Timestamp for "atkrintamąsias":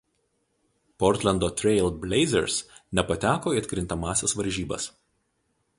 3.65-4.37